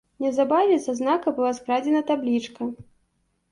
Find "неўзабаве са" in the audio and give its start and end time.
0.23-0.95